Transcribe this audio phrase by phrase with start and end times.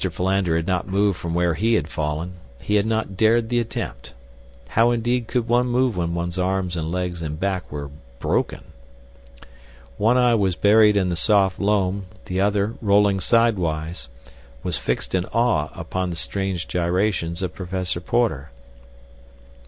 [0.11, 4.15] Philander had not moved from where he had fallen; he had not dared the attempt.
[4.69, 8.61] How indeed could one move when one's arms and legs and back were broken?
[9.97, 14.09] One eye was buried in the soft loam; the other, rolling sidewise,
[14.63, 18.49] was fixed in awe upon the strange gyrations of Professor Porter.